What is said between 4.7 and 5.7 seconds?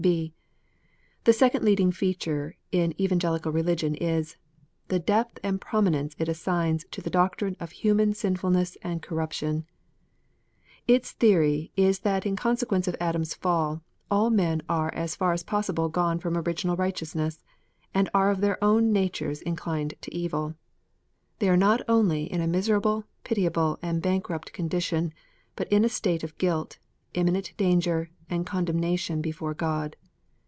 the depth and